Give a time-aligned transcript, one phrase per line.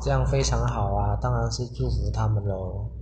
[0.00, 2.97] 这样非常好啊当然是祝福他们喽